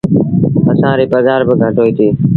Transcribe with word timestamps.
اسآݩ 0.71 0.97
ريٚ 0.99 1.11
پگھآر 1.13 1.41
با 1.47 1.53
گھٽ 1.61 1.75
هوئيتيٚ۔ 1.79 2.13